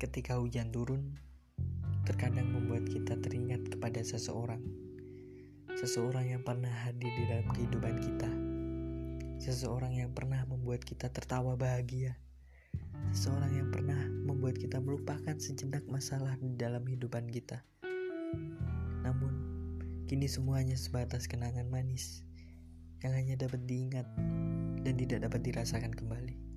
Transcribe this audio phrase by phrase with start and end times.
[0.00, 1.20] Ketika hujan turun,
[2.08, 4.64] terkadang membuat kita teringat kepada seseorang.
[5.76, 8.30] Seseorang yang pernah hadir di dalam kehidupan kita.
[9.44, 12.16] Seseorang yang pernah membuat kita tertawa bahagia.
[13.12, 17.60] Seseorang yang pernah membuat kita melupakan sejenak masalah di dalam kehidupan kita.
[19.04, 19.36] Namun,
[20.08, 22.24] kini semuanya sebatas kenangan manis
[23.04, 24.08] yang hanya dapat diingat
[24.80, 26.49] dan tidak dapat dirasakan kembali.